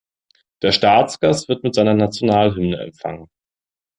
[0.63, 3.29] Der Staatsgast wird mit seiner Nationalhymne empfangen.